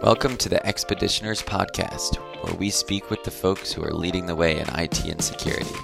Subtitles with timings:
[0.00, 4.36] Welcome to the Expeditioners Podcast, where we speak with the folks who are leading the
[4.36, 5.74] way in IT and security.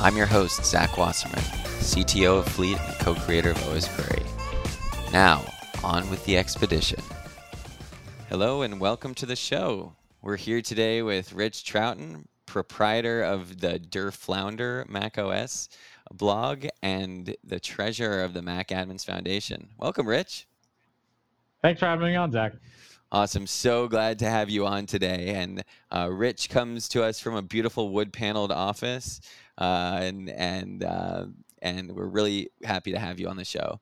[0.00, 1.44] I'm your host, Zach Wasserman,
[1.78, 4.26] CTO of Fleet and co creator of osquery.
[5.12, 5.44] Now,
[5.84, 7.00] on with the expedition.
[8.28, 9.92] Hello, and welcome to the show.
[10.22, 15.68] We're here today with Rich Trouton, proprietor of the Der Flounder Mac OS
[16.12, 19.68] blog and the treasurer of the Mac Admins Foundation.
[19.78, 20.48] Welcome, Rich.
[21.62, 22.52] Thanks for having me on, Zach.
[23.16, 23.46] Awesome.
[23.46, 25.32] So glad to have you on today.
[25.36, 29.22] And uh, Rich comes to us from a beautiful wood paneled office.
[29.56, 31.24] Uh, and and uh,
[31.62, 33.80] and we're really happy to have you on the show.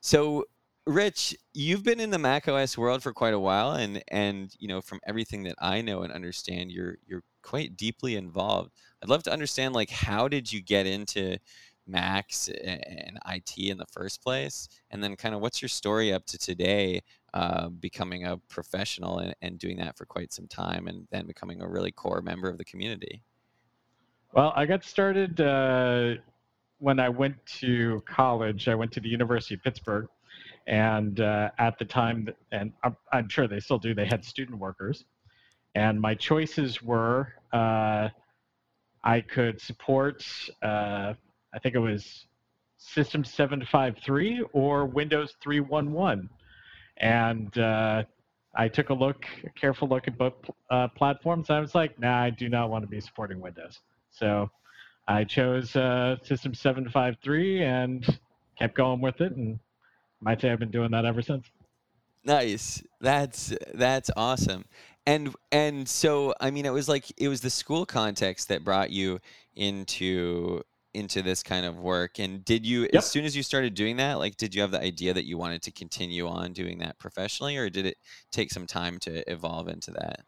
[0.00, 0.44] So,
[0.86, 4.68] Rich, you've been in the Mac OS world for quite a while, and and you
[4.68, 8.70] know from everything that I know and understand, you're you're quite deeply involved.
[9.02, 11.38] I'd love to understand like how did you get into
[11.88, 16.26] Macs and IT in the first place, and then kind of what's your story up
[16.26, 17.00] to today,
[17.34, 21.60] uh, becoming a professional and, and doing that for quite some time, and then becoming
[21.60, 23.22] a really core member of the community.
[24.32, 26.14] Well, I got started uh,
[26.78, 28.68] when I went to college.
[28.68, 30.08] I went to the University of Pittsburgh,
[30.66, 34.58] and uh, at the time, and I'm, I'm, sure they still do, they had student
[34.58, 35.04] workers.
[35.74, 38.08] And my choices were uh,
[39.04, 40.24] I could support,
[40.62, 41.14] uh,
[41.54, 42.26] I think it was
[42.76, 46.28] System 753 or Windows 311.
[46.98, 48.04] And uh,
[48.54, 50.34] I took a look, a careful look at both
[50.70, 51.50] uh, platforms.
[51.50, 53.80] I was like, nah, I do not want to be supporting Windows.
[54.10, 54.50] So
[55.06, 58.18] I chose uh, System 753 and
[58.58, 59.58] kept going with it, and
[60.20, 61.46] might say I've been doing that ever since.
[62.24, 62.82] Nice.
[63.00, 64.64] That's that's awesome.
[65.06, 68.90] And and so I mean it was like it was the school context that brought
[68.90, 69.20] you
[69.54, 70.62] into
[70.98, 72.96] into this kind of work and did you yep.
[72.96, 75.38] as soon as you started doing that like did you have the idea that you
[75.38, 77.96] wanted to continue on doing that professionally or did it
[78.30, 80.20] take some time to evolve into that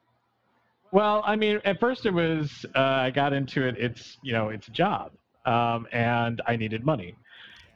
[0.92, 3.76] well, I mean, at first it was uh, I got into it.
[3.78, 5.12] It's you know it's a job,
[5.47, 7.14] um, and I needed money.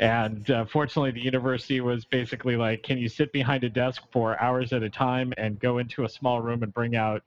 [0.01, 4.41] And uh, fortunately, the university was basically like, can you sit behind a desk for
[4.43, 7.23] hours at a time and go into a small room and bring out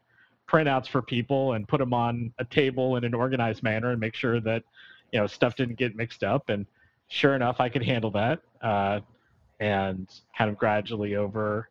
[0.50, 4.16] printouts for people and put them on a table in an organized manner and make
[4.16, 4.63] sure that
[5.12, 6.50] you know stuff didn't get mixed up.
[6.50, 6.66] And
[7.07, 8.41] sure enough, I could handle that.
[8.62, 9.00] Uh,
[9.59, 10.07] and
[10.38, 11.69] kind of gradually over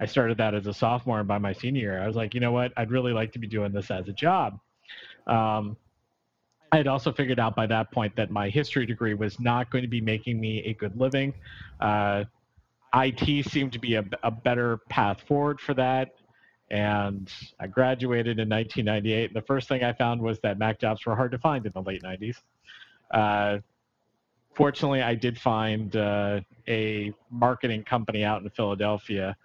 [0.00, 2.40] I started that as a sophomore, and by my senior year, I was like, you
[2.40, 2.72] know what?
[2.76, 4.60] I'd really like to be doing this as a job.
[5.26, 5.76] Um,
[6.70, 9.82] I had also figured out by that point that my history degree was not going
[9.82, 11.34] to be making me a good living.
[11.80, 12.24] Uh,
[12.94, 16.14] IT seemed to be a, a, better path forward for that.
[16.70, 19.30] And I graduated in 1998.
[19.30, 21.72] And the first thing I found was that Mac jobs were hard to find in
[21.72, 22.36] the late 90s.
[23.10, 23.58] Uh,
[24.54, 29.36] fortunately, I did find uh, a marketing company out in Philadelphia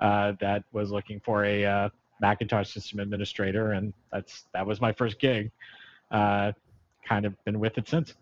[0.00, 1.88] uh, that was looking for a uh,
[2.20, 5.50] Macintosh system administrator, and that's that was my first gig.
[6.10, 6.52] Uh,
[7.06, 8.14] kind of been with it since.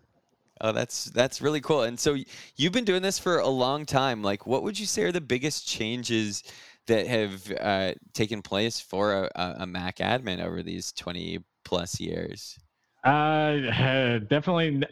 [0.59, 1.83] Oh, that's that's really cool.
[1.83, 2.15] And so
[2.55, 4.21] you've been doing this for a long time.
[4.21, 6.43] Like, what would you say are the biggest changes
[6.87, 12.59] that have uh, taken place for a, a, Mac admin over these twenty plus years?
[13.03, 14.83] Uh, definitely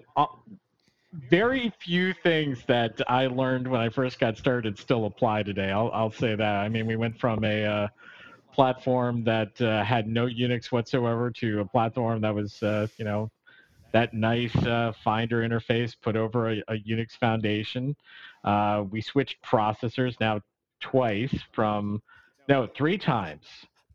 [1.13, 5.71] very few things that I learned when I first got started still apply today.
[5.71, 6.55] I'll, I'll say that.
[6.55, 7.87] I mean, we went from a uh,
[8.53, 13.31] platform that uh, had no Unix whatsoever to a platform that was, uh, you know,
[13.91, 17.95] that nice uh, Finder interface put over a, a Unix foundation.
[18.43, 20.39] Uh, we switched processors now
[20.79, 22.01] twice from,
[22.47, 23.45] no, three times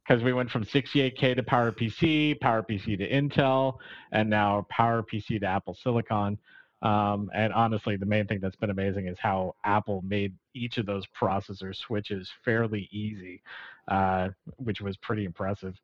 [0.07, 3.79] because we went from 68K to PowerPC, PowerPC to Intel,
[4.13, 6.39] and now PowerPC to Apple Silicon.
[6.83, 10.85] Um, and honestly, the main thing that's been amazing is how Apple made each of
[10.85, 13.43] those processor switches fairly easy,
[13.89, 15.75] uh, which was pretty impressive.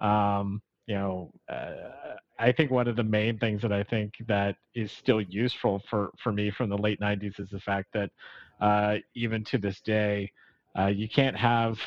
[0.00, 4.56] Um, you know, uh, I think one of the main things that I think that
[4.74, 8.10] is still useful for, for me from the late 90s is the fact that
[8.60, 10.32] uh, even to this day,
[10.76, 11.78] uh, you can't have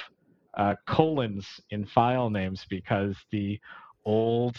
[0.56, 3.60] uh, colons in file names because the
[4.06, 4.56] old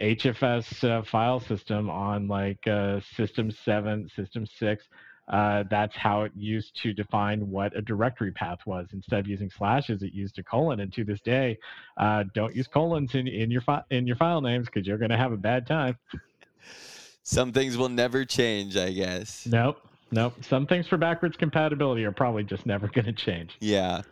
[0.00, 4.84] HFS uh, file system on like uh, System 7, System 6.
[5.26, 8.88] Uh, that's how it used to define what a directory path was.
[8.92, 10.80] Instead of using slashes, it used a colon.
[10.80, 11.58] And to this day,
[11.96, 15.10] uh, don't use colons in, in your fi- in your file names because you're going
[15.10, 15.96] to have a bad time.
[17.22, 19.46] Some things will never change, I guess.
[19.46, 19.80] Nope.
[20.14, 20.34] Nope.
[20.48, 23.56] Some things for backwards compatibility are probably just never going to change.
[23.60, 24.02] Yeah.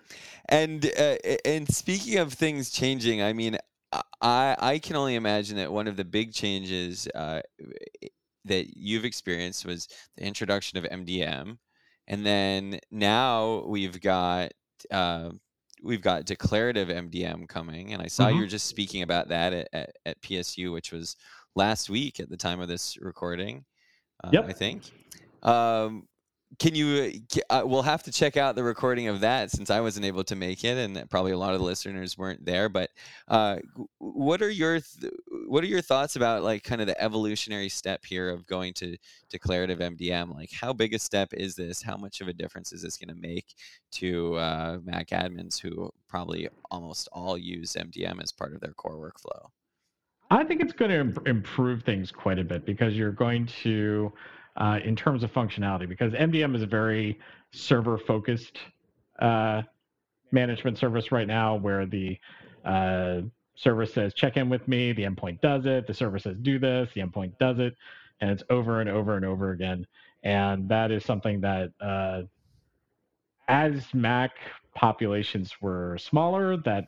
[0.49, 3.57] And uh, and speaking of things changing, I mean,
[4.21, 7.41] I I can only imagine that one of the big changes uh,
[8.45, 11.57] that you've experienced was the introduction of MDM,
[12.09, 14.51] and then now we've got
[14.91, 15.31] uh,
[15.85, 18.35] we've got declarative MDM coming, and I saw Mhm.
[18.35, 21.15] you were just speaking about that at, at, at PSU, which was
[21.55, 23.65] last week at the time of this recording.
[24.25, 24.49] Uh, Yep.
[24.49, 24.83] I think.
[25.43, 26.09] Um,
[26.59, 27.13] can you?
[27.49, 30.37] Uh, we'll have to check out the recording of that since I wasn't able to
[30.37, 32.69] make it, and probably a lot of the listeners weren't there.
[32.69, 32.91] But
[33.29, 33.59] uh,
[33.99, 35.15] what are your th-
[35.47, 38.97] what are your thoughts about like kind of the evolutionary step here of going to
[39.31, 40.35] declarative MDM?
[40.35, 41.83] Like, how big a step is this?
[41.83, 43.55] How much of a difference is this going to make
[43.93, 48.97] to uh, Mac admins who probably almost all use MDM as part of their core
[48.97, 49.49] workflow?
[50.31, 54.13] I think it's going to Im- improve things quite a bit because you're going to,
[54.57, 57.19] uh, in terms of functionality, because MDM is a very
[57.53, 58.59] server focused
[59.19, 59.63] uh,
[60.31, 62.19] management service right now where the
[62.65, 63.21] uh,
[63.55, 66.89] server says check in with me, the endpoint does it, the server says do this,
[66.95, 67.77] the endpoint does it,
[68.21, 69.87] and it's over and over and over again.
[70.23, 72.23] And that is something that, uh,
[73.49, 74.33] as Mac
[74.75, 76.87] populations were smaller, that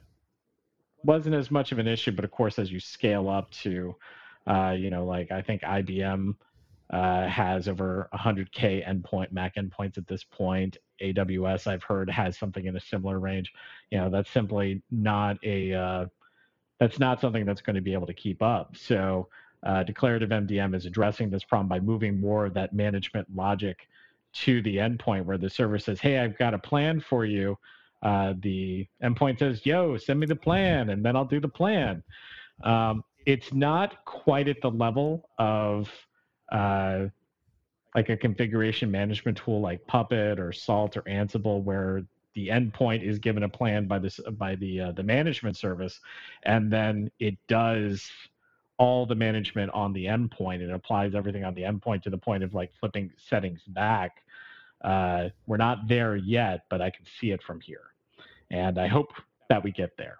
[1.02, 3.94] wasn't as much of an issue, but of course, as you scale up to,
[4.46, 6.34] uh, you know, like I think IBM
[6.90, 10.76] uh, has over 100k endpoint Mac endpoints at this point.
[11.02, 13.52] AWS, I've heard, has something in a similar range.
[13.90, 16.06] You know, that's simply not a uh,
[16.78, 18.76] that's not something that's going to be able to keep up.
[18.76, 19.28] So,
[19.64, 23.88] uh, declarative MDM is addressing this problem by moving more of that management logic
[24.34, 27.58] to the endpoint, where the server says, "Hey, I've got a plan for you."
[28.04, 32.02] uh, the endpoint says, "Yo, send me the plan," and then I'll do the plan.
[32.62, 35.90] Um, it's not quite at the level of
[36.50, 37.06] uh,
[37.94, 42.02] like a configuration management tool like Puppet or Salt or Ansible, where
[42.35, 46.00] the endpoint is given a plan by this by the uh, the management service,
[46.44, 48.11] and then it does
[48.76, 52.43] all the management on the endpoint and applies everything on the endpoint to the point
[52.43, 54.25] of like flipping settings back.
[54.82, 57.94] Uh, we're not there yet, but I can see it from here
[58.50, 59.12] and I hope
[59.49, 60.19] that we get there.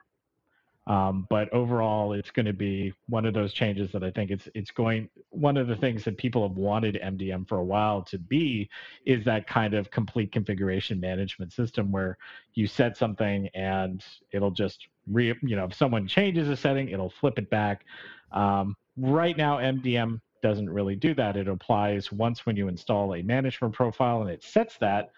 [0.87, 4.49] Um, but overall, it's going to be one of those changes that I think it's
[4.55, 5.09] it's going.
[5.31, 8.69] One of the things that people have wanted MDM for a while to be
[9.07, 12.19] is that kind of complete configuration management system where
[12.53, 17.11] you set something and it'll just re you know if someone changes a setting, it'll
[17.11, 17.87] flip it back.
[18.33, 21.39] Um, right now, MDM doesn't really do that.
[21.39, 25.13] It applies once when you install a management profile and it sets that,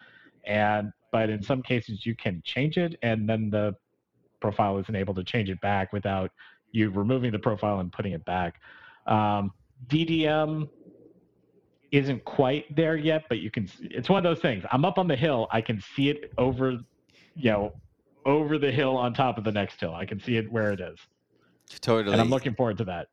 [0.45, 3.75] and but in some cases you can change it and then the
[4.41, 6.31] profile isn't able to change it back without
[6.73, 8.61] you removing the profile and putting it back.
[9.07, 9.53] Um,
[9.89, 10.69] DDM
[11.93, 13.69] isn't quite there yet, but you can.
[13.81, 14.65] It's one of those things.
[14.73, 15.47] I'm up on the hill.
[15.51, 16.79] I can see it over,
[17.35, 17.73] you know,
[18.25, 19.95] over the hill on top of the next hill.
[19.95, 20.99] I can see it where it is,
[21.81, 22.13] Totally.
[22.13, 23.09] and I'm looking forward to that.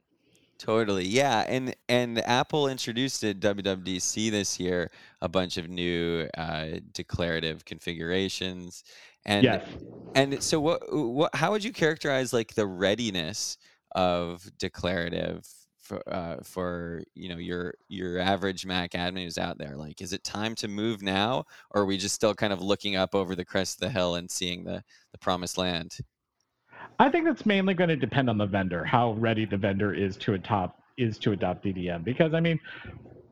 [0.60, 4.92] Totally, yeah, and and Apple introduced at WWDC this year
[5.22, 8.84] a bunch of new uh, declarative configurations,
[9.26, 9.78] and Yes.
[10.16, 13.58] and so what what how would you characterize like the readiness
[13.96, 15.46] of declarative
[15.78, 19.76] for uh, for you know your your average Mac admin who's out there?
[19.78, 22.96] Like, is it time to move now, or are we just still kind of looking
[22.96, 25.98] up over the crest of the hill and seeing the the promised land?
[27.00, 30.18] I think that's mainly going to depend on the vendor, how ready the vendor is
[30.18, 32.04] to adopt is to adopt DDM.
[32.04, 32.60] Because I mean,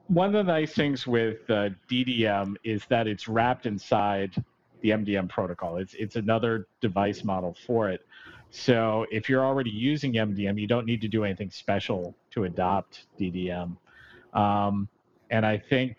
[0.07, 4.33] one of the nice things with uh, DDM is that it's wrapped inside
[4.81, 5.77] the MDM protocol.
[5.77, 8.05] It's it's another device model for it.
[8.50, 13.05] So if you're already using MDM, you don't need to do anything special to adopt
[13.17, 13.77] DDM.
[14.34, 14.89] Um,
[15.29, 15.98] and I think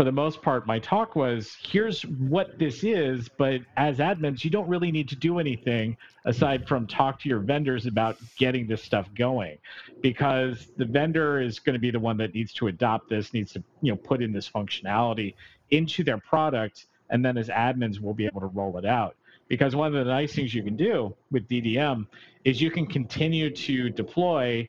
[0.00, 4.48] for the most part, my talk was here's what this is, but as admins, you
[4.48, 8.82] don't really need to do anything aside from talk to your vendors about getting this
[8.82, 9.58] stuff going
[10.00, 13.52] because the vendor is going to be the one that needs to adopt this, needs
[13.52, 15.34] to you know put in this functionality
[15.70, 19.16] into their product, and then as admins, we'll be able to roll it out.
[19.48, 22.06] Because one of the nice things you can do with DDM
[22.46, 24.66] is you can continue to deploy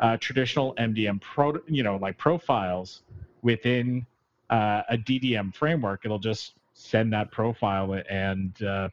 [0.00, 3.02] uh, traditional MDM pro, you know, like profiles
[3.40, 4.04] within
[4.50, 6.02] uh, a DDM framework.
[6.04, 8.88] It'll just send that profile, and uh,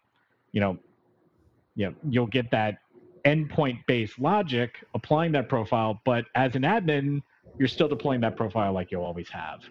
[0.51, 0.77] you know,
[1.75, 2.79] you know, you'll get that
[3.25, 6.01] endpoint-based logic applying that profile.
[6.05, 7.21] But as an admin,
[7.57, 9.61] you're still deploying that profile like you always have.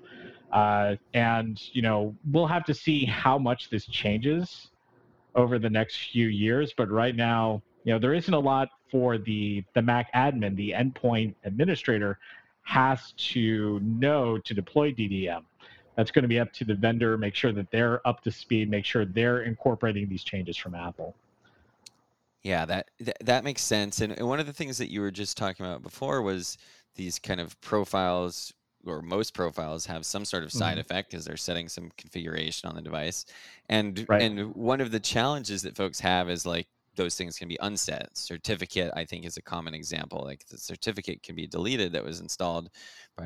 [0.52, 4.70] Uh, and you know, we'll have to see how much this changes
[5.34, 6.72] over the next few years.
[6.76, 10.74] But right now, you know, there isn't a lot for the the Mac admin, the
[10.76, 12.18] endpoint administrator
[12.62, 15.42] has to know to deploy DDM.
[16.00, 18.70] That's going to be up to the vendor, make sure that they're up to speed,
[18.70, 21.14] make sure they're incorporating these changes from Apple.
[22.42, 22.88] Yeah, that
[23.20, 24.00] that, makes sense.
[24.00, 26.56] And, one of the things that you were just talking about before was
[26.94, 28.50] these kind of profiles
[28.86, 30.80] or most profiles have some sort of side Mhm.
[30.80, 33.26] effect because they're setting some configuration on the device.
[33.68, 34.22] And Right.
[34.22, 36.66] and one of the challenges that folks have is like
[36.96, 38.16] those things can be unset.
[38.16, 40.22] Certificate, I think, is a common example.
[40.24, 42.70] Like the certificate can be deleted that was installed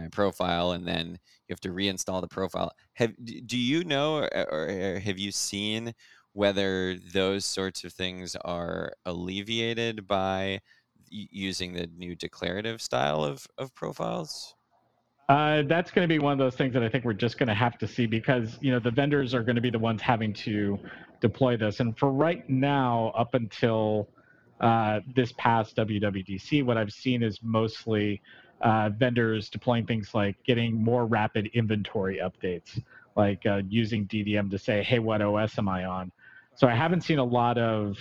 [0.03, 2.73] a profile, and then you have to reinstall the profile.
[2.95, 5.95] Have do you know, or, or have you seen
[6.33, 10.61] whether those sorts of things are alleviated by
[11.11, 14.55] using the new declarative style of of profiles?
[15.29, 17.49] Uh, that's going to be one of those things that I think we're just going
[17.49, 20.03] to have to see because you know the vendors are going to be the ones
[20.03, 20.79] having to
[21.21, 21.81] deploy this.
[21.81, 24.09] And for right now, up until
[24.61, 28.21] uh, this past WWDC, what I've seen is mostly
[28.65, 32.83] uh, vendors deploying things like getting more rapid inventory updates,
[33.17, 36.11] like uh, using DDM to say, "Hey, what OS am I on?"
[36.57, 37.97] So I haven't seen a lot of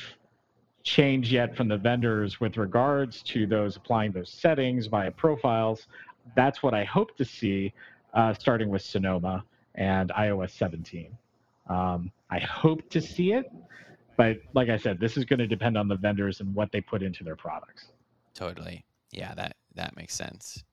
[0.84, 5.88] change yet from the vendors with regards to those applying those settings via profiles
[6.36, 7.74] that's what I hope to see,
[8.14, 9.44] uh, starting with Sonoma
[9.76, 11.16] and iOS 17.
[11.70, 13.52] Um, I hope to see it,
[14.18, 16.82] but like I said, this is going to depend on the vendors and what they
[16.82, 17.88] put into their products.
[18.34, 18.84] Totally.
[19.12, 20.64] Yeah, that that makes sense.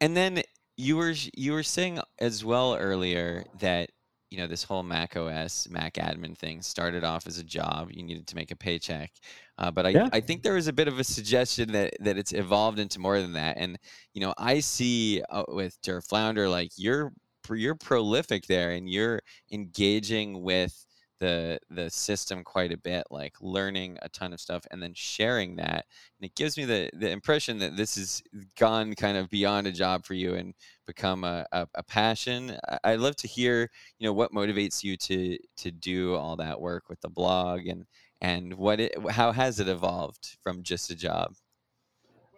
[0.00, 0.42] And then
[0.76, 3.90] you were you were saying as well earlier that
[4.30, 7.90] you know this whole Mac OS Mac admin thing started off as a job.
[7.92, 9.12] You needed to make a paycheck,
[9.58, 10.08] uh, but I Yeah.
[10.12, 13.20] I think there was a bit of a suggestion that that it's evolved into more
[13.20, 13.58] than that.
[13.58, 13.78] And
[14.14, 17.12] you know I see uh, with Der Flounder like you're
[17.50, 19.20] you're prolific there and you're
[19.50, 20.86] engaging with
[21.22, 25.54] the the system quite a bit like learning a ton of stuff and then sharing
[25.56, 25.86] that
[26.18, 28.22] and it gives me the the impression that this has
[28.58, 30.54] gone kind of beyond a job for you and
[30.86, 32.58] become a, a, a passion.
[32.68, 36.60] I- i'd love to hear you know what motivates you to to do all that
[36.60, 37.86] work with the blog and
[38.20, 41.34] and what it how has it evolved from just a job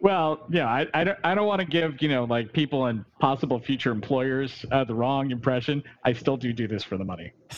[0.01, 3.05] Well, yeah, I, I don't, I don't want to give, you know, like people and
[3.19, 5.81] possible future employers uh, the wrong impression.
[6.03, 7.31] I still do do this for the money.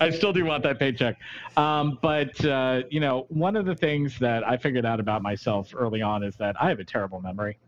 [0.00, 1.18] I still do want that paycheck.
[1.56, 5.74] Um, but, uh, you know, one of the things that I figured out about myself
[5.76, 7.58] early on is that I have a terrible memory.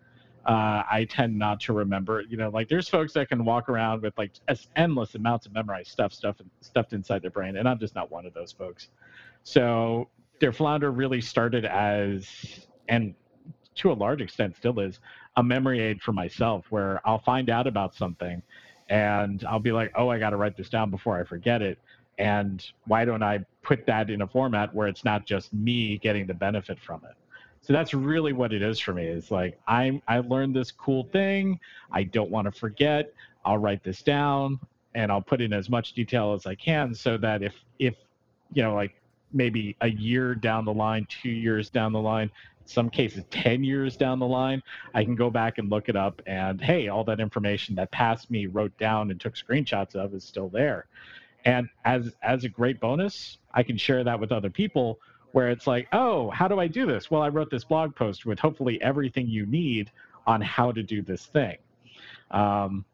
[0.47, 4.03] Uh, I tend not to remember, you know, like there's folks that can walk around
[4.03, 4.33] with like
[4.77, 7.57] endless amounts of memorized stuff, stuff stuffed inside their brain.
[7.57, 8.89] And I'm just not one of those folks.
[9.43, 10.09] So
[10.45, 13.15] Der Flounder really started as and
[13.77, 15.01] to a large extent still is
[15.37, 18.43] a memory aid for myself where I'll find out about something
[18.91, 21.79] and I'll be like, oh, I got to write this down before I forget it.
[22.19, 26.27] And why don't I put that in a format where it's not just me getting
[26.27, 27.17] the benefit from it?
[27.63, 29.07] So that's really what it is for me.
[29.07, 31.59] Is like I'm I learned this cool thing.
[31.91, 33.15] I don't want to forget.
[33.47, 34.61] I'll write this down
[34.95, 37.95] and I'll put in as much detail as I can so that if if
[38.53, 38.95] you know like
[39.35, 42.31] maybe a year down the line, two years down the line,
[42.67, 44.63] some cases 10 years down the line,
[44.95, 48.31] I can go back and look it up and hey, all that information that past
[48.31, 50.87] me wrote down and took screenshots of is still there.
[51.45, 54.99] And as as a great bonus, I can share that with other people
[55.33, 57.11] where it's like, oh, how do I do this?
[57.11, 59.91] Well, I wrote this blog post with hopefully everything you need
[60.27, 61.59] on how to do this thing.
[62.31, 62.85] Um,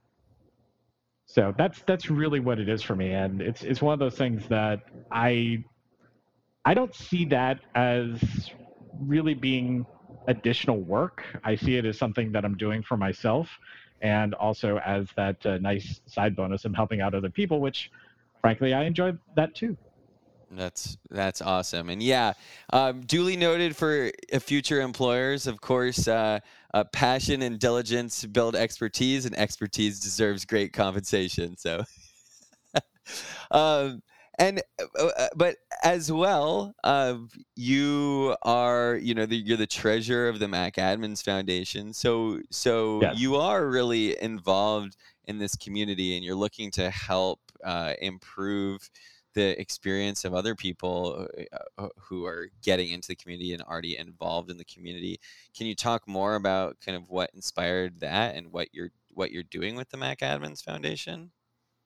[1.26, 4.16] so that's that's really what it is for me, and it's it's one of those
[4.16, 4.80] things that
[5.12, 5.62] I
[6.64, 8.50] I don't see that as
[9.00, 9.87] really being
[10.29, 11.25] additional work.
[11.45, 13.49] I see it as something that I'm doing for myself,
[14.02, 16.64] and also as that uh, nice side bonus.
[16.64, 17.90] I'm helping out other people, which,
[18.40, 19.76] frankly, I enjoy that too.
[20.52, 22.33] That's that's awesome, and yeah,
[22.73, 25.47] um, duly noted for uh, future employers.
[25.47, 26.40] Of course, uh,
[26.75, 31.57] uh, passion and diligence build expertise, and expertise deserves great compensation.
[31.57, 31.85] So,
[33.52, 34.02] um,
[34.40, 34.62] and
[34.99, 37.18] uh, uh, but as well, uh,
[37.54, 41.92] you are you know the, you're the treasurer of the Mac Admins Foundation.
[41.92, 47.92] So so you are really involved in this community, and you're looking to help uh,
[48.00, 48.90] improve
[49.35, 53.97] the experience of other people uh, uh, who are getting into the community and already
[53.97, 55.20] involved in the community.
[55.56, 59.42] Can you talk more about kind of what inspired that and what you're what you're
[59.42, 61.30] doing with the Mac Admins Foundation?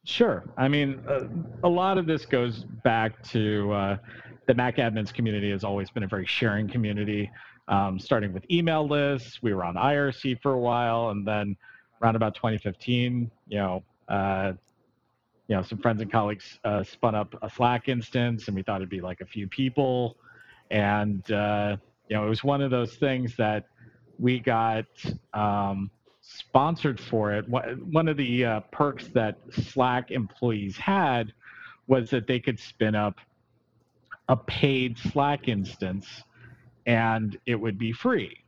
[0.04, 0.44] Sure.
[0.56, 1.24] I mean, uh,
[1.62, 3.96] a lot of this goes back to uh,
[4.46, 7.30] the Mac admins community has always been a very sharing community,
[7.68, 9.42] um, starting with email lists.
[9.42, 11.56] We were on IRC for a while, and then
[12.02, 14.52] around about 2015, you know, uh,
[15.48, 18.76] you know, some friends and colleagues uh, spun up a Slack instance, and we thought
[18.76, 20.18] it'd be like a few people,
[20.70, 21.76] and uh,
[22.08, 23.68] you know, it was one of those things that
[24.18, 24.84] we got.
[25.32, 25.90] Um,
[26.26, 27.46] sponsored for it.
[27.48, 31.32] One of the uh, perks that Slack employees had
[31.86, 33.16] was that they could spin up
[34.28, 36.06] a paid Slack instance
[36.86, 38.38] and it would be free.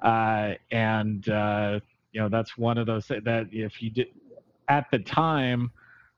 [0.00, 1.80] uh, and uh,
[2.12, 4.08] you know that's one of those that if you did
[4.68, 5.70] at the time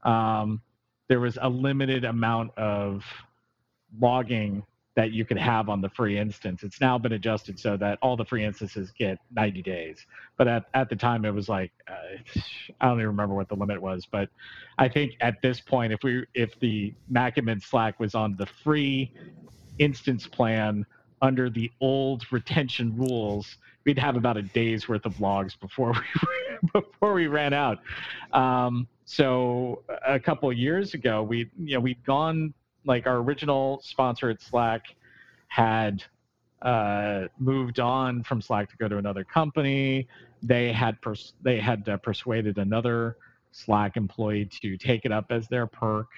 [0.05, 0.61] um,
[1.09, 3.05] there was a limited amount of
[4.01, 4.63] logging
[4.97, 6.63] that you could have on the free instance.
[6.63, 10.07] It's now been adjusted so that all the free instances get 90 days.
[10.39, 12.41] But at, at the time, it was like uh,
[12.81, 14.07] I don't even remember what the limit was.
[14.11, 14.31] But
[14.79, 19.13] I think at this point, if we if the MacAdmin Slack was on the free
[19.79, 20.87] instance plan
[21.21, 26.71] under the old retention rules, we'd have about a day's worth of logs before we
[26.73, 27.81] before we ran out.
[28.33, 32.55] Um, so a couple years ago, we you know we'd gone
[32.87, 34.95] like our original sponsor at Slack
[35.49, 36.03] had
[36.63, 40.09] uh, moved on from Slack to go to another company.
[40.43, 43.17] They had pers- they had uh, persuaded another
[43.53, 46.09] Slack employee to take it up as their perk.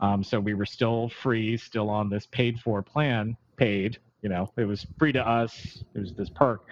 [0.00, 3.98] Um, so we were still free, still on this paid for plan, paid.
[4.22, 5.84] You know, it was free to us.
[5.94, 6.62] It was this perk.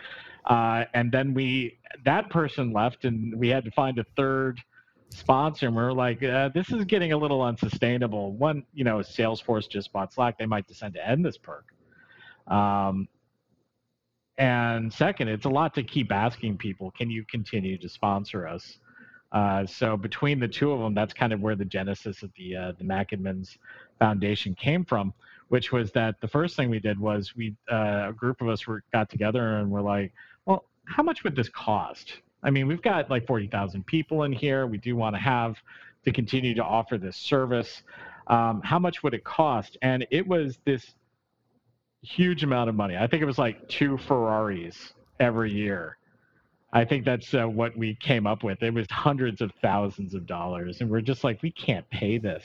[0.46, 4.60] Uh, and then we that person left, and we had to find a third
[5.16, 8.32] sponsor and we're like uh, this is getting a little unsustainable.
[8.32, 11.66] One you know salesforce just bought slack they might decide to end this perk.
[12.48, 13.08] Um,
[14.38, 18.78] and second it's a lot to keep asking people can you continue to sponsor us?
[19.32, 22.56] Uh, so between the two of them that's kind of where the genesis of the
[22.56, 23.56] uh, the macadmins
[23.98, 25.12] foundation came from
[25.48, 28.66] which was that the first thing we did was we uh, a group of us
[28.66, 30.12] were got together and we're like
[30.44, 34.66] well how much would this cost I mean, we've got like 40,000 people in here.
[34.66, 35.56] We do want to have
[36.04, 37.82] to continue to offer this service.
[38.26, 39.76] Um, how much would it cost?
[39.82, 40.94] And it was this
[42.02, 42.96] huge amount of money.
[42.96, 45.98] I think it was like two Ferraris every year.
[46.72, 48.62] I think that's uh, what we came up with.
[48.62, 50.80] It was hundreds of thousands of dollars.
[50.80, 52.42] And we're just like, we can't pay this.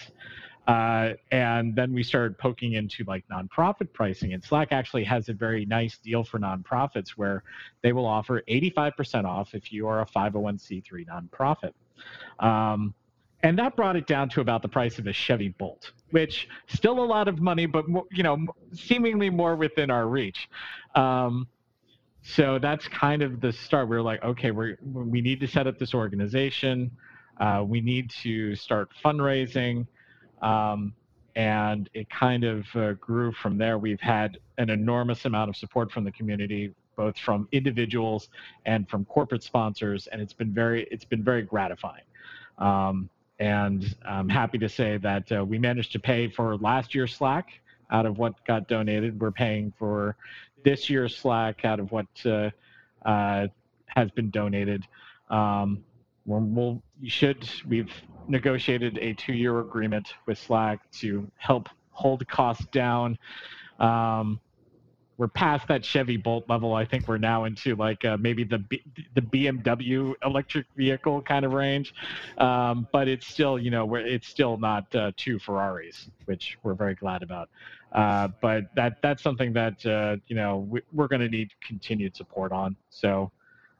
[0.67, 4.33] Uh, and then we started poking into like nonprofit pricing.
[4.33, 7.43] And Slack actually has a very nice deal for nonprofits where
[7.81, 11.71] they will offer 85% off if you are a 501c3 nonprofit.
[12.45, 12.93] Um,
[13.43, 16.99] and that brought it down to about the price of a Chevy Bolt, which still
[16.99, 20.49] a lot of money, but you know, seemingly more within our reach.
[20.95, 21.47] Um,
[22.23, 23.87] so that's kind of the start.
[23.87, 26.91] We are like, okay, we we need to set up this organization.
[27.39, 29.85] Uh, we need to start fundraising.
[30.41, 30.93] Um,
[31.35, 33.77] and it kind of uh, grew from there.
[33.77, 38.29] We've had an enormous amount of support from the community, both from individuals
[38.65, 42.03] and from corporate sponsors, and it's been very it's been very gratifying.
[42.57, 43.07] Um,
[43.39, 47.49] and I'm happy to say that uh, we managed to pay for last year's Slack
[47.91, 49.21] out of what got donated.
[49.21, 50.15] We're paying for
[50.63, 52.49] this year's Slack out of what uh,
[53.05, 53.47] uh
[53.85, 54.87] has been donated.
[55.29, 55.83] Um,
[56.27, 57.91] we'll, we should we've
[58.27, 63.17] negotiated a two-year agreement with Slack to help hold costs down.
[63.79, 64.39] Um,
[65.17, 66.75] we're past that Chevy Bolt level.
[66.75, 68.83] I think we're now into like uh, maybe the B-
[69.15, 71.95] the BMW electric vehicle kind of range,
[72.37, 76.93] um, but it's still you know it's still not uh, two Ferraris, which we're very
[76.93, 77.49] glad about.
[77.93, 82.15] Uh, but that that's something that uh, you know we, are going to need continued
[82.15, 82.75] support on.
[82.91, 83.31] So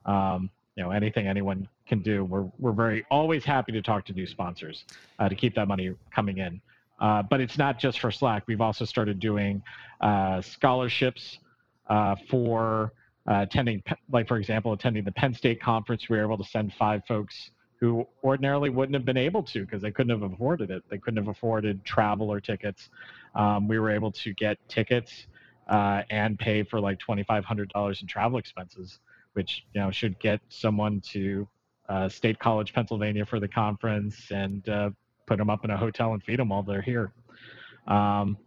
[0.07, 2.23] um, you know anything anyone can do.
[2.23, 4.85] We're we're very always happy to talk to new sponsors
[5.19, 6.61] uh, to keep that money coming in.
[6.99, 8.43] Uh, but it's not just for Slack.
[8.47, 9.61] We've also started doing
[10.01, 11.39] uh, scholarships
[11.87, 12.93] uh, for
[13.29, 16.09] uh, attending, like for example, attending the Penn State conference.
[16.09, 19.83] We were able to send five folks who ordinarily wouldn't have been able to because
[19.83, 20.83] they couldn't have afforded it.
[20.89, 22.89] They couldn't have afforded travel or tickets.
[23.35, 25.27] Um, we were able to get tickets
[25.69, 28.99] uh, and pay for like twenty five hundred dollars in travel expenses
[29.37, 31.47] which you know should get someone to
[31.89, 34.89] uh, State College, Pennsylvania, for the conference and uh,
[35.25, 37.11] put them up in a hotel and feed them while they're here.
[37.87, 38.37] Um,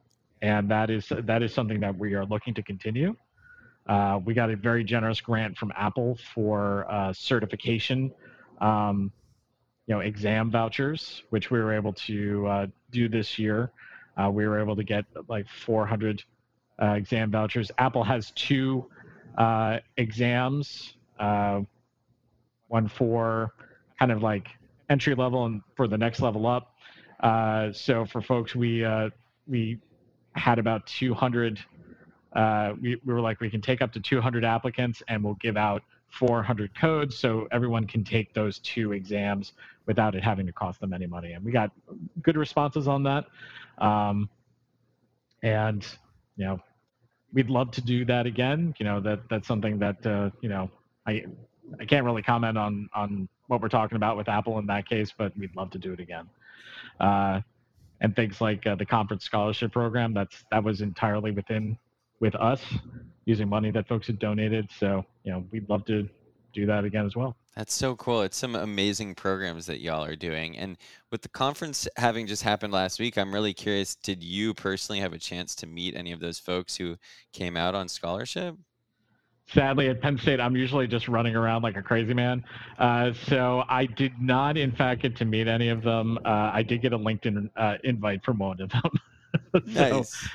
[0.43, 3.15] and that is that is something that we are looking to continue.
[3.87, 8.13] Uh, we got a very generous grant from Apple for uh, certification,
[8.61, 9.11] um,
[9.87, 13.73] you know, exam vouchers, which we were able to uh, do this year.
[14.17, 16.23] Uh, we were able to get like 400
[16.81, 17.71] exam vouchers.
[17.79, 18.87] Apple has two
[19.97, 20.95] exams,
[22.71, 23.53] one for
[23.99, 24.49] kind of like
[24.89, 26.75] entry level and for the next level up.
[27.21, 29.11] Uh, so for folks, we uh,
[29.47, 29.79] we
[30.35, 31.59] had about 200.
[32.33, 35.57] Uh, we, we were like, we can take up to 200 applicants, and we'll give
[35.57, 39.53] out 400 codes, so everyone can take those two exams
[39.87, 41.33] without it having to cost them any money.
[41.33, 41.73] And we got
[42.23, 43.27] good responses on that.
[43.79, 44.29] Um,
[45.43, 45.87] and
[46.37, 46.61] you know,
[47.33, 48.75] we'd love to do that again.
[48.79, 50.71] You know, that that's something that uh, you know
[51.07, 51.25] I
[51.79, 55.13] I can't really comment on on what we're talking about with Apple in that case,
[55.17, 56.29] but we'd love to do it again.
[56.99, 57.41] Uh,
[58.01, 61.77] and things like uh, the conference scholarship program, that's that was entirely within
[62.21, 62.63] with us
[63.25, 64.69] using money that folks had donated.
[64.79, 66.09] So, you know, we'd love to
[66.53, 67.37] do that again as well.
[67.57, 68.23] That's so cool.
[68.23, 70.57] It's some amazing programs that y'all are doing.
[70.57, 70.77] And
[71.11, 75.13] with the conference having just happened last week, I'm really curious did you personally have
[75.13, 76.97] a chance to meet any of those folks who
[77.33, 78.57] came out on scholarship?
[79.55, 82.45] Sadly, at Penn State, I'm usually just running around like a crazy man.
[82.79, 86.19] Uh, so I did not, in fact, get to meet any of them.
[86.25, 88.83] Uh, I did get a LinkedIn uh, invite from one of them.
[89.75, 90.29] so, nice.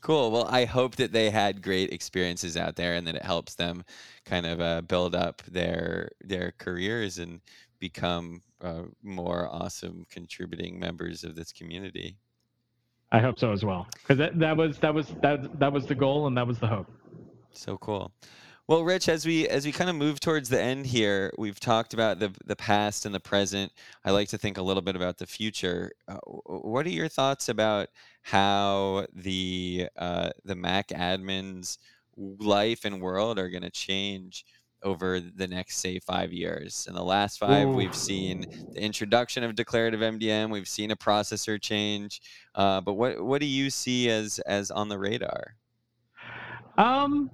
[0.00, 0.32] Cool.
[0.32, 3.84] Well, I hope that they had great experiences out there and that it helps them
[4.24, 7.40] kind of uh, build up their their careers and
[7.78, 12.18] become uh, more awesome contributing members of this community.
[13.12, 15.94] I hope so as well, because that, that was that was that that was the
[15.94, 16.90] goal and that was the hope.
[17.54, 18.12] So cool.
[18.66, 21.92] Well, Rich, as we as we kind of move towards the end here, we've talked
[21.92, 23.70] about the the past and the present.
[24.06, 25.92] I like to think a little bit about the future.
[26.08, 27.88] Uh, what are your thoughts about
[28.22, 31.76] how the uh, the Mac admins
[32.16, 34.46] life and world are going to change
[34.82, 37.72] over the next say five years in the last five Ooh.
[37.72, 42.20] we've seen the introduction of declarative mdm we've seen a processor change
[42.54, 45.56] uh, but what what do you see as as on the radar
[46.76, 47.30] um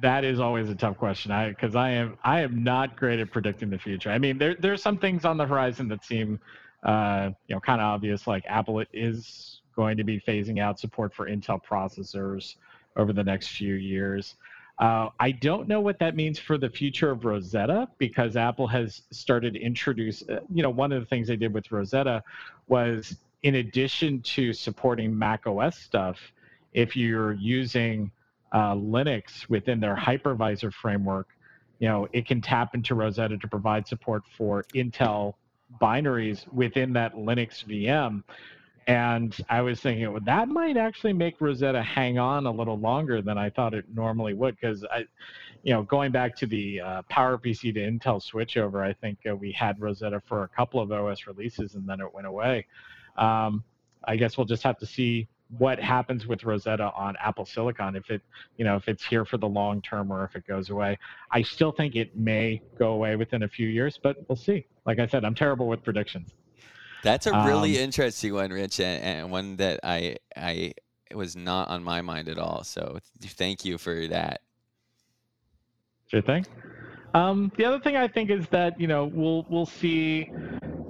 [0.00, 3.30] that is always a tough question i because i am i am not great at
[3.30, 6.38] predicting the future i mean there there's some things on the horizon that seem
[6.82, 11.14] uh, you know kind of obvious like apple is going to be phasing out support
[11.14, 12.56] for intel processors
[12.96, 14.34] over the next few years.
[14.78, 19.02] Uh, I don't know what that means for the future of Rosetta because Apple has
[19.10, 22.22] started introduce, uh, you know, one of the things they did with Rosetta
[22.68, 26.18] was in addition to supporting Mac OS stuff,
[26.74, 28.10] if you're using
[28.56, 31.28] uh, Linux within their hypervisor framework,
[31.78, 35.34] you know, it can tap into Rosetta to provide support for Intel
[35.78, 38.22] binaries within that Linux VM,
[38.86, 43.20] and I was thinking, well, that might actually make Rosetta hang on a little longer
[43.20, 44.56] than I thought it normally would.
[44.58, 45.04] Because I,
[45.64, 49.52] you know, going back to the uh, PowerPC to Intel switchover, I think uh, we
[49.52, 52.66] had Rosetta for a couple of OS releases and then it went away.
[53.18, 53.64] Um,
[54.04, 55.26] I guess we'll just have to see
[55.58, 58.22] what happens with Rosetta on Apple Silicon if it,
[58.56, 60.98] you know, if it's here for the long term or if it goes away.
[61.30, 64.66] I still think it may go away within a few years, but we'll see.
[64.86, 66.34] Like I said, I'm terrible with predictions.
[67.02, 70.72] That's a really um, interesting one, Rich, and, and, one that I I
[71.14, 72.64] was not on my mind at all.
[72.64, 74.40] So thank you for that.
[76.08, 76.44] Sure thing.
[77.14, 80.30] Um, the other thing I think is that you know we'll we'll see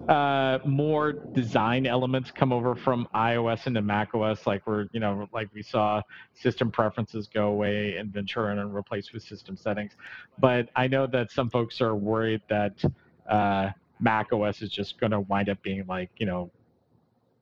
[0.08, 5.48] uh, more design elements come over from iOS into macOS, like we're you know like
[5.52, 6.00] we saw
[6.34, 9.92] system preferences go away in Ventura and replaced with system settings.
[10.38, 12.82] But I know that some folks are worried that
[13.28, 16.50] uh, Mac OS is just going to wind up being like, you know,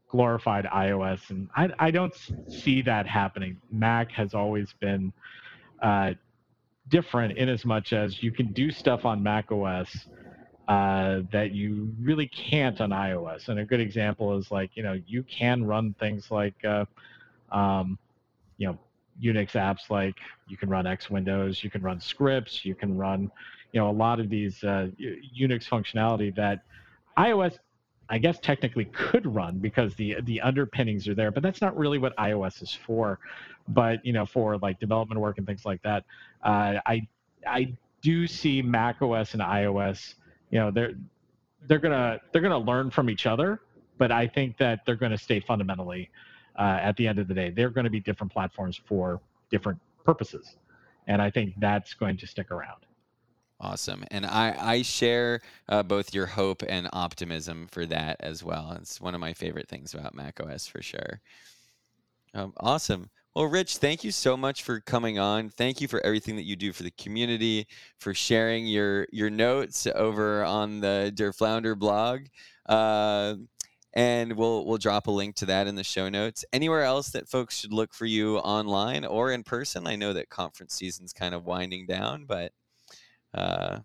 [0.09, 1.31] glorified iOS.
[1.31, 2.15] And I, I don't
[2.49, 3.61] see that happening.
[3.71, 5.13] Mac has always been
[5.83, 6.13] uh,
[6.89, 10.07] different in as much as you can do stuff on Mac OS
[10.69, 13.49] uh, that you really can't on iOS.
[13.49, 16.85] And a good example is like, you know, you can run things like, uh,
[17.51, 17.99] um,
[18.57, 18.79] you know,
[19.23, 20.17] Unix apps like
[20.49, 23.31] you can run X Windows, you can run scripts, you can run,
[23.75, 26.63] you know a lot of these uh, Unix functionality that
[27.19, 27.59] iOS
[28.09, 31.99] I guess technically could run because the the underpinnings are there, but that's not really
[31.99, 33.19] what iOS is for.
[33.69, 36.05] But you know, for like development work and things like that,
[36.43, 37.09] uh, I
[37.47, 37.73] I
[38.03, 40.15] do see Mac OS and iOS.
[40.55, 40.93] You know, they're
[41.67, 43.61] they're gonna they're gonna learn from each other,
[43.99, 46.11] but I think that they're to stay fundamentally.
[46.57, 49.77] Uh, at the end of the day, they're going to be different platforms for different
[50.05, 50.57] purposes,
[51.09, 52.87] and I think that's going to stick around.
[53.59, 54.05] Awesome.
[54.13, 58.77] And I, I share uh, both your hope and optimism for that as well.
[58.81, 61.21] It's one of my favorite things about macOS for sure.
[62.35, 63.11] Um, awesome.
[63.35, 65.51] Well, Rich, thank you so much for coming on.
[65.51, 67.67] Thank you for everything that you do for the community,
[67.99, 72.27] for sharing your your notes over on the Der Flounder blog.
[72.67, 73.35] Uh,
[73.93, 76.45] and we'll we'll drop a link to that in the show notes.
[76.53, 79.89] Anywhere else that folks should look for you online or in person?
[79.89, 82.53] I know that conference season's kind of winding down, but
[83.35, 83.81] uh,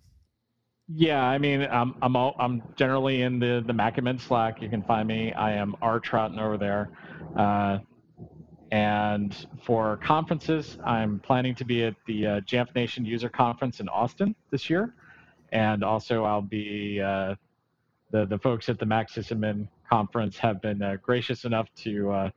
[0.93, 4.61] yeah, I mean, I'm I'm all, I'm generally in the the Macadmin Slack.
[4.61, 5.33] You can find me.
[5.33, 6.91] I am R Trouton over there.
[7.35, 7.79] Uh,
[8.71, 13.89] and for conferences, I'm planning to be at the uh, Jamf Nation User Conference in
[13.89, 14.93] Austin this year,
[15.51, 17.35] and also I'll be uh,
[18.11, 22.29] the the folks at the Mac Sysadmin Conference have been uh, gracious enough to uh,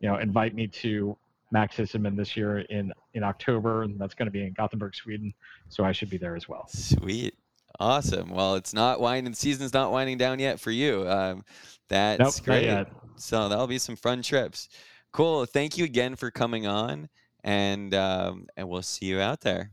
[0.00, 1.16] you know invite me to
[1.50, 5.34] Mac Sysadmin this year in in October, and that's going to be in Gothenburg, Sweden.
[5.68, 6.66] So I should be there as well.
[6.68, 7.34] Sweet,
[7.78, 8.30] awesome.
[8.30, 11.06] Well, it's not winding season's not winding down yet for you.
[11.06, 11.44] Um,
[11.88, 12.86] that's nope, great.
[13.16, 14.68] So that'll be some fun trips.
[15.16, 15.46] Cool.
[15.46, 17.08] Thank you again for coming on.
[17.42, 19.70] and um, and we'll see you out there.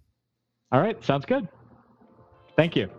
[0.72, 1.50] All right, sounds good.
[2.56, 2.90] Thank you.